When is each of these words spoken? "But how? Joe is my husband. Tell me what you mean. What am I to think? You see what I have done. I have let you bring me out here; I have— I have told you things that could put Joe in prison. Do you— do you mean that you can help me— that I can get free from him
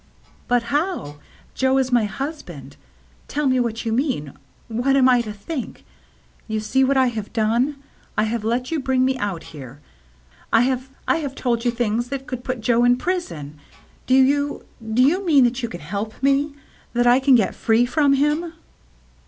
"But 0.47 0.63
how? 0.73 1.17
Joe 1.53 1.77
is 1.77 1.91
my 1.91 2.05
husband. 2.05 2.75
Tell 3.27 3.45
me 3.45 3.59
what 3.59 3.85
you 3.85 3.93
mean. 3.93 4.33
What 4.67 4.95
am 4.95 5.07
I 5.07 5.21
to 5.21 5.31
think? 5.31 5.85
You 6.47 6.59
see 6.59 6.83
what 6.83 6.97
I 6.97 7.05
have 7.09 7.31
done. 7.33 7.75
I 8.17 8.23
have 8.23 8.43
let 8.43 8.71
you 8.71 8.79
bring 8.79 9.05
me 9.05 9.15
out 9.19 9.43
here; 9.53 9.79
I 10.51 10.61
have— 10.61 10.89
I 11.07 11.17
have 11.17 11.35
told 11.35 11.63
you 11.65 11.69
things 11.69 12.07
that 12.09 12.25
could 12.25 12.43
put 12.43 12.61
Joe 12.61 12.83
in 12.83 12.97
prison. 12.97 13.59
Do 14.07 14.15
you— 14.15 14.65
do 14.95 15.03
you 15.03 15.23
mean 15.23 15.43
that 15.43 15.61
you 15.61 15.69
can 15.69 15.81
help 15.81 16.15
me— 16.23 16.55
that 16.95 17.05
I 17.05 17.19
can 17.19 17.35
get 17.35 17.53
free 17.53 17.85
from 17.85 18.13
him 18.13 18.53